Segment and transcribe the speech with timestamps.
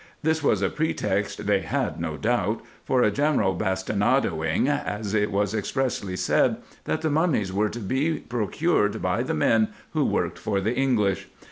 [0.23, 5.53] This was a pretext they had no doubt for a general bastinadoing, as it was
[5.53, 10.59] expressly said, that the mummies were to be procured by the men who worked for
[10.59, 11.27] the English.